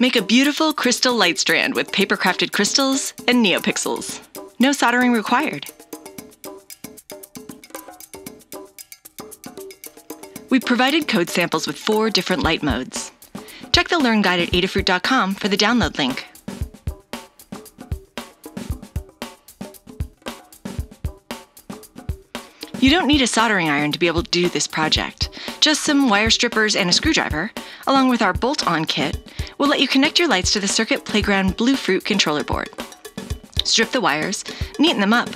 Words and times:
Make 0.00 0.14
a 0.14 0.22
beautiful 0.22 0.72
crystal 0.72 1.12
light 1.12 1.40
strand 1.40 1.74
with 1.74 1.90
paper 1.90 2.16
crafted 2.16 2.52
crystals 2.52 3.14
and 3.26 3.44
neopixels. 3.44 4.20
No 4.60 4.70
soldering 4.70 5.12
required. 5.12 5.66
We 10.50 10.60
provided 10.60 11.08
code 11.08 11.28
samples 11.28 11.66
with 11.66 11.76
four 11.76 12.10
different 12.10 12.44
light 12.44 12.62
modes. 12.62 13.10
Check 13.72 13.88
the 13.88 13.98
Learn 13.98 14.22
Guide 14.22 14.38
at 14.38 14.50
Adafruit.com 14.50 15.34
for 15.34 15.48
the 15.48 15.56
download 15.56 15.98
link. 15.98 16.24
You 22.78 22.90
don't 22.90 23.08
need 23.08 23.22
a 23.22 23.26
soldering 23.26 23.68
iron 23.68 23.90
to 23.90 23.98
be 23.98 24.06
able 24.06 24.22
to 24.22 24.30
do 24.30 24.48
this 24.48 24.68
project. 24.68 25.28
Just 25.58 25.82
some 25.82 26.08
wire 26.08 26.30
strippers 26.30 26.76
and 26.76 26.88
a 26.88 26.92
screwdriver, 26.92 27.50
along 27.88 28.08
with 28.08 28.22
our 28.22 28.32
bolt-on 28.32 28.84
kit, 28.84 29.27
will 29.58 29.68
let 29.68 29.80
you 29.80 29.88
connect 29.88 30.18
your 30.18 30.28
lights 30.28 30.52
to 30.52 30.60
the 30.60 30.68
Circuit 30.68 31.04
Playground 31.04 31.56
Bluefruit 31.56 32.04
controller 32.04 32.44
board. 32.44 32.70
Strip 33.64 33.90
the 33.90 34.00
wires, 34.00 34.44
neaten 34.78 35.00
them 35.00 35.12
up, 35.12 35.28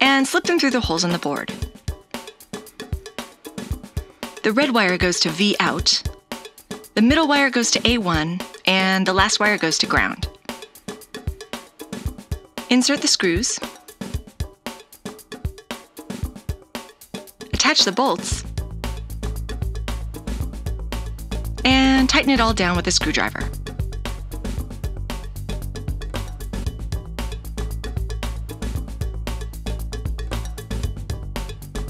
and 0.00 0.28
slip 0.28 0.44
them 0.44 0.58
through 0.58 0.70
the 0.70 0.80
holes 0.80 1.04
in 1.04 1.10
the 1.10 1.18
board. 1.18 1.52
The 4.42 4.52
red 4.52 4.74
wire 4.74 4.98
goes 4.98 5.20
to 5.20 5.30
V 5.30 5.56
out, 5.58 6.02
the 6.94 7.02
middle 7.02 7.26
wire 7.26 7.48
goes 7.48 7.70
to 7.70 7.80
A1, 7.80 8.44
and 8.66 9.06
the 9.06 9.14
last 9.14 9.40
wire 9.40 9.56
goes 9.56 9.78
to 9.78 9.86
ground. 9.86 10.28
Insert 12.68 13.00
the 13.00 13.08
screws, 13.08 13.58
attach 17.52 17.84
the 17.84 17.92
bolts, 17.92 18.44
and 21.64 22.10
tighten 22.10 22.30
it 22.30 22.40
all 22.40 22.52
down 22.52 22.76
with 22.76 22.86
a 22.86 22.90
screwdriver. 22.90 23.48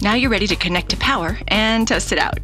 Now 0.02 0.14
you're 0.14 0.30
ready 0.30 0.48
to 0.48 0.56
connect 0.56 0.88
to 0.90 0.96
power 0.96 1.38
and 1.46 1.86
test 1.86 2.10
it 2.10 2.18
out. 2.18 2.40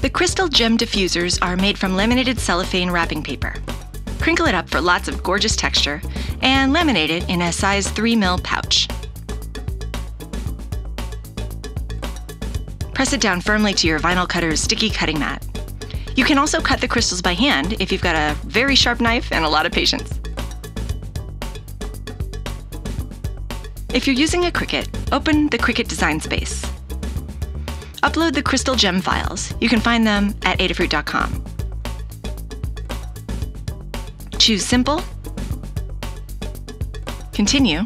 The 0.00 0.08
crystal 0.10 0.48
gem 0.48 0.78
diffusers 0.78 1.38
are 1.42 1.56
made 1.56 1.76
from 1.76 1.96
laminated 1.96 2.38
cellophane 2.38 2.90
wrapping 2.90 3.22
paper. 3.22 3.54
Crinkle 4.20 4.46
it 4.46 4.54
up 4.54 4.70
for 4.70 4.80
lots 4.80 5.06
of 5.06 5.22
gorgeous 5.22 5.54
texture 5.54 6.00
and 6.40 6.74
laminate 6.74 7.10
it 7.10 7.28
in 7.28 7.42
a 7.42 7.52
size 7.52 7.90
3 7.90 8.16
mil 8.16 8.38
pouch. 8.38 8.88
Press 13.04 13.12
it 13.12 13.20
down 13.20 13.42
firmly 13.42 13.74
to 13.74 13.86
your 13.86 14.00
vinyl 14.00 14.26
cutter's 14.26 14.62
sticky 14.62 14.88
cutting 14.88 15.18
mat. 15.18 15.44
You 16.16 16.24
can 16.24 16.38
also 16.38 16.58
cut 16.58 16.80
the 16.80 16.88
crystals 16.88 17.20
by 17.20 17.34
hand 17.34 17.74
if 17.78 17.92
you've 17.92 18.00
got 18.00 18.16
a 18.16 18.34
very 18.46 18.74
sharp 18.74 18.98
knife 18.98 19.30
and 19.30 19.44
a 19.44 19.48
lot 19.50 19.66
of 19.66 19.72
patience. 19.72 20.10
If 23.92 24.06
you're 24.06 24.16
using 24.16 24.46
a 24.46 24.50
Cricut, 24.50 24.88
open 25.12 25.50
the 25.50 25.58
Cricut 25.58 25.86
Design 25.86 26.18
Space. 26.18 26.64
Upload 28.02 28.32
the 28.32 28.42
crystal 28.42 28.74
gem 28.74 29.02
files. 29.02 29.52
You 29.60 29.68
can 29.68 29.80
find 29.80 30.06
them 30.06 30.34
at 30.44 30.58
adafruit.com. 30.60 31.44
Choose 34.38 34.64
Simple, 34.64 35.02
Continue, 37.34 37.82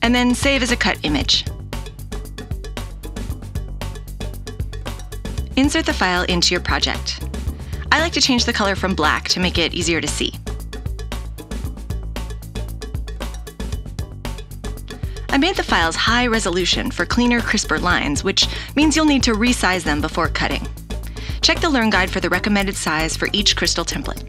and 0.00 0.14
then 0.14 0.34
save 0.34 0.62
as 0.62 0.72
a 0.72 0.76
cut 0.76 0.96
image. 1.02 1.44
Insert 5.58 5.86
the 5.86 5.92
file 5.92 6.22
into 6.22 6.54
your 6.54 6.60
project. 6.60 7.20
I 7.90 7.98
like 7.98 8.12
to 8.12 8.20
change 8.20 8.44
the 8.44 8.52
color 8.52 8.76
from 8.76 8.94
black 8.94 9.28
to 9.30 9.40
make 9.40 9.58
it 9.58 9.74
easier 9.74 10.00
to 10.00 10.06
see. 10.06 10.32
I 15.30 15.36
made 15.36 15.56
the 15.56 15.64
files 15.64 15.96
high 15.96 16.28
resolution 16.28 16.92
for 16.92 17.04
cleaner, 17.04 17.40
crisper 17.40 17.80
lines, 17.80 18.22
which 18.22 18.46
means 18.76 18.94
you'll 18.94 19.04
need 19.04 19.24
to 19.24 19.32
resize 19.32 19.82
them 19.82 20.00
before 20.00 20.28
cutting. 20.28 20.64
Check 21.40 21.58
the 21.58 21.68
Learn 21.68 21.90
Guide 21.90 22.08
for 22.08 22.20
the 22.20 22.30
recommended 22.30 22.76
size 22.76 23.16
for 23.16 23.28
each 23.32 23.56
crystal 23.56 23.84
template. 23.84 24.22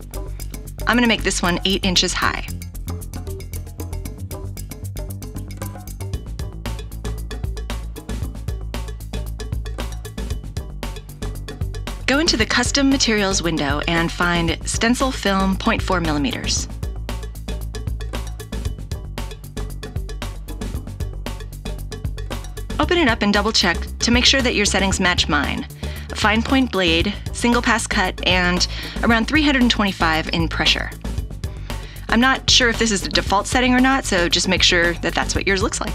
I'm 0.88 0.98
going 0.98 1.04
to 1.04 1.08
make 1.08 1.22
this 1.22 1.44
one 1.44 1.60
8 1.64 1.86
inches 1.86 2.12
high. 2.12 2.48
Go 12.10 12.18
into 12.18 12.38
the 12.38 12.46
Custom 12.48 12.90
Materials 12.90 13.44
window 13.44 13.82
and 13.88 14.12
find 14.12 14.58
Stencil 14.68 15.12
Film 15.12 15.56
0.4 15.58 16.02
millimeters. 16.02 16.68
Open 22.80 22.98
it 22.98 23.08
up 23.08 23.22
and 23.22 23.32
double 23.32 23.52
check 23.52 23.78
to 24.00 24.10
make 24.10 24.26
sure 24.26 24.42
that 24.42 24.56
your 24.56 24.66
settings 24.66 25.00
match 25.00 25.30
mine. 25.30 25.68
A 26.12 26.16
fine 26.16 26.42
point 26.42 26.72
blade, 26.72 27.14
single 27.32 27.62
pass 27.62 27.86
cut, 27.86 28.20
and 28.28 28.68
around 29.04 29.28
325 29.28 30.30
in 30.34 30.48
pressure. 30.48 30.90
I'm 32.10 32.20
not 32.20 32.50
sure 32.50 32.70
if 32.70 32.80
this 32.80 32.90
is 32.90 33.02
the 33.02 33.10
default 33.10 33.46
setting 33.46 33.76
or 33.76 33.80
not, 33.80 34.04
so 34.04 34.28
just 34.28 34.48
make 34.48 34.64
sure 34.64 34.96
that 34.96 35.14
that's 35.14 35.36
what 35.36 35.46
yours 35.46 35.62
looks 35.62 35.80
like. 35.80 35.94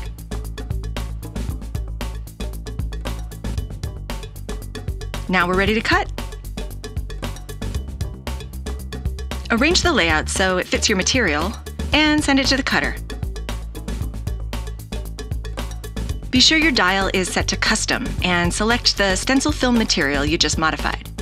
Now 5.34 5.48
we're 5.48 5.58
ready 5.58 5.74
to 5.74 5.80
cut. 5.80 6.08
Arrange 9.50 9.82
the 9.82 9.92
layout 9.92 10.28
so 10.28 10.58
it 10.58 10.66
fits 10.68 10.88
your 10.88 10.96
material 10.96 11.52
and 11.92 12.22
send 12.22 12.38
it 12.38 12.46
to 12.46 12.56
the 12.56 12.62
cutter. 12.62 12.94
Be 16.30 16.38
sure 16.38 16.56
your 16.56 16.70
dial 16.70 17.10
is 17.12 17.28
set 17.28 17.48
to 17.48 17.56
custom 17.56 18.06
and 18.22 18.54
select 18.54 18.96
the 18.96 19.16
stencil 19.16 19.50
film 19.50 19.76
material 19.76 20.24
you 20.24 20.38
just 20.38 20.56
modified. 20.56 21.13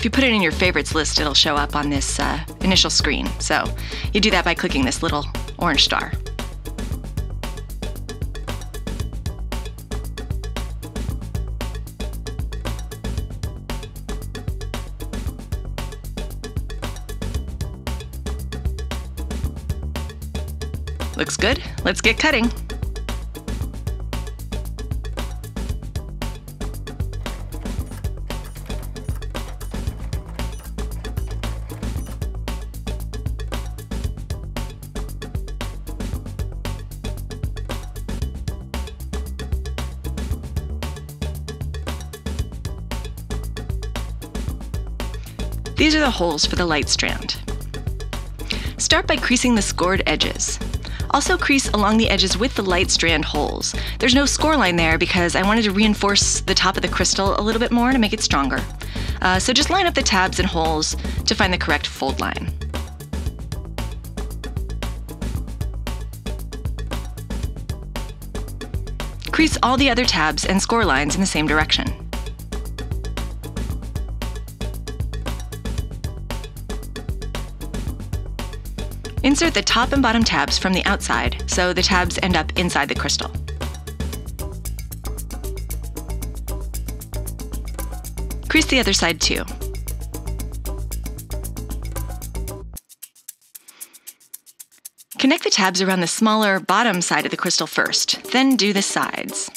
If 0.00 0.04
you 0.04 0.10
put 0.10 0.24
it 0.24 0.32
in 0.32 0.40
your 0.40 0.50
favorites 0.50 0.94
list, 0.94 1.20
it'll 1.20 1.34
show 1.34 1.56
up 1.56 1.76
on 1.76 1.90
this 1.90 2.18
uh, 2.18 2.42
initial 2.62 2.88
screen. 2.88 3.26
So 3.38 3.66
you 4.14 4.20
do 4.22 4.30
that 4.30 4.46
by 4.46 4.54
clicking 4.54 4.82
this 4.82 5.02
little 5.02 5.26
orange 5.58 5.84
star. 5.84 6.10
Looks 21.14 21.36
good. 21.36 21.62
Let's 21.84 22.00
get 22.00 22.18
cutting. 22.18 22.50
These 45.80 45.94
are 45.94 46.00
the 46.00 46.10
holes 46.10 46.44
for 46.44 46.56
the 46.56 46.66
light 46.66 46.90
strand. 46.90 47.36
Start 48.76 49.06
by 49.06 49.16
creasing 49.16 49.54
the 49.54 49.62
scored 49.62 50.02
edges. 50.04 50.58
Also 51.08 51.38
crease 51.38 51.70
along 51.70 51.96
the 51.96 52.10
edges 52.10 52.36
with 52.36 52.54
the 52.54 52.62
light 52.62 52.90
strand 52.90 53.24
holes. 53.24 53.74
There's 53.98 54.14
no 54.14 54.26
score 54.26 54.58
line 54.58 54.76
there 54.76 54.98
because 54.98 55.34
I 55.34 55.42
wanted 55.42 55.62
to 55.62 55.70
reinforce 55.70 56.42
the 56.42 56.54
top 56.54 56.76
of 56.76 56.82
the 56.82 56.88
crystal 56.88 57.34
a 57.34 57.40
little 57.40 57.58
bit 57.58 57.72
more 57.72 57.92
to 57.92 57.98
make 57.98 58.12
it 58.12 58.20
stronger. 58.20 58.62
Uh, 59.22 59.38
so 59.38 59.54
just 59.54 59.70
line 59.70 59.86
up 59.86 59.94
the 59.94 60.02
tabs 60.02 60.38
and 60.38 60.46
holes 60.46 60.96
to 61.24 61.34
find 61.34 61.50
the 61.50 61.56
correct 61.56 61.86
fold 61.86 62.20
line. 62.20 62.52
Crease 69.32 69.56
all 69.62 69.78
the 69.78 69.88
other 69.88 70.04
tabs 70.04 70.44
and 70.44 70.60
score 70.60 70.84
lines 70.84 71.14
in 71.14 71.22
the 71.22 71.26
same 71.26 71.46
direction. 71.46 72.09
Insert 79.22 79.52
the 79.52 79.62
top 79.62 79.92
and 79.92 80.02
bottom 80.02 80.24
tabs 80.24 80.58
from 80.58 80.72
the 80.72 80.84
outside 80.86 81.42
so 81.46 81.72
the 81.72 81.82
tabs 81.82 82.18
end 82.22 82.36
up 82.36 82.58
inside 82.58 82.88
the 82.88 82.94
crystal. 82.94 83.30
Crease 88.48 88.66
the 88.66 88.80
other 88.80 88.92
side 88.92 89.20
too. 89.20 89.44
Connect 95.18 95.44
the 95.44 95.50
tabs 95.50 95.82
around 95.82 96.00
the 96.00 96.06
smaller 96.06 96.58
bottom 96.58 97.02
side 97.02 97.26
of 97.26 97.30
the 97.30 97.36
crystal 97.36 97.66
first, 97.66 98.32
then 98.32 98.56
do 98.56 98.72
the 98.72 98.80
sides. 98.80 99.50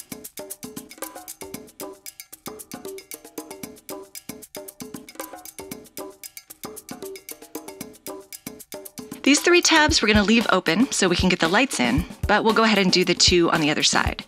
These 9.23 9.39
three 9.39 9.61
tabs 9.61 10.01
we're 10.01 10.09
going 10.09 10.17
to 10.17 10.23
leave 10.23 10.45
open 10.49 10.91
so 10.91 11.07
we 11.07 11.15
can 11.15 11.29
get 11.29 11.39
the 11.39 11.47
lights 11.47 11.79
in, 11.79 12.03
but 12.27 12.43
we'll 12.43 12.53
go 12.53 12.63
ahead 12.63 12.77
and 12.77 12.91
do 12.91 13.05
the 13.05 13.15
two 13.15 13.49
on 13.51 13.61
the 13.61 13.71
other 13.71 13.81
side. 13.81 14.25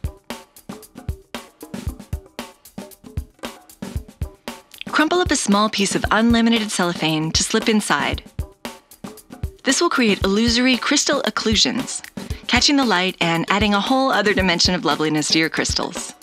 Crumple 4.88 5.20
up 5.20 5.32
a 5.32 5.36
small 5.36 5.70
piece 5.70 5.96
of 5.96 6.06
unlaminated 6.12 6.72
cellophane 6.72 7.30
to 7.34 7.44
slip 7.44 7.68
inside. 7.68 8.24
This 9.64 9.82
will 9.82 9.90
create 9.90 10.24
illusory 10.24 10.78
crystal 10.78 11.22
occlusions, 11.24 12.02
catching 12.48 12.78
the 12.78 12.86
light 12.86 13.18
and 13.20 13.46
adding 13.50 13.74
a 13.74 13.82
whole 13.82 14.12
other 14.12 14.34
dimension 14.34 14.74
of 14.74 14.86
loveliness 14.86 15.28
to 15.30 15.40
your 15.40 15.50
crystals. 15.50 16.15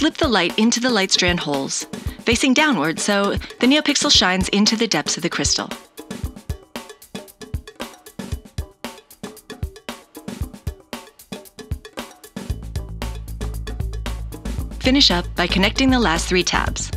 Slip 0.00 0.16
the 0.16 0.28
light 0.28 0.58
into 0.58 0.80
the 0.80 0.88
light 0.88 1.10
strand 1.10 1.40
holes, 1.40 1.84
facing 2.20 2.54
downward 2.54 2.98
so 2.98 3.32
the 3.32 3.66
NeoPixel 3.66 4.10
shines 4.10 4.48
into 4.48 4.74
the 4.74 4.86
depths 4.86 5.18
of 5.18 5.22
the 5.22 5.28
crystal. 5.28 5.68
Finish 14.78 15.10
up 15.10 15.26
by 15.36 15.46
connecting 15.46 15.90
the 15.90 16.00
last 16.00 16.26
three 16.26 16.44
tabs. 16.44 16.90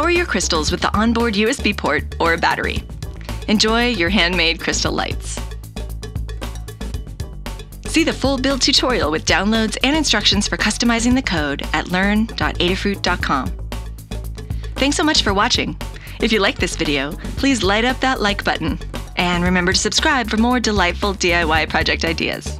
Power 0.00 0.08
your 0.08 0.24
crystals 0.24 0.72
with 0.72 0.80
the 0.80 0.96
onboard 0.96 1.34
USB 1.34 1.76
port 1.76 2.14
or 2.18 2.32
a 2.32 2.38
battery. 2.38 2.82
Enjoy 3.48 3.88
your 3.88 4.08
handmade 4.08 4.58
crystal 4.58 4.94
lights. 4.94 5.38
See 7.84 8.02
the 8.02 8.12
full 8.14 8.38
build 8.38 8.62
tutorial 8.62 9.10
with 9.10 9.26
downloads 9.26 9.76
and 9.84 9.94
instructions 9.94 10.48
for 10.48 10.56
customizing 10.56 11.14
the 11.14 11.20
code 11.20 11.68
at 11.74 11.88
learn.adafruit.com. 11.88 13.52
Thanks 14.76 14.96
so 14.96 15.04
much 15.04 15.22
for 15.22 15.34
watching. 15.34 15.76
If 16.22 16.32
you 16.32 16.40
like 16.40 16.56
this 16.58 16.76
video, 16.76 17.12
please 17.36 17.62
light 17.62 17.84
up 17.84 18.00
that 18.00 18.22
like 18.22 18.42
button. 18.42 18.78
And 19.16 19.44
remember 19.44 19.74
to 19.74 19.78
subscribe 19.78 20.30
for 20.30 20.38
more 20.38 20.60
delightful 20.60 21.12
DIY 21.12 21.68
project 21.68 22.06
ideas. 22.06 22.59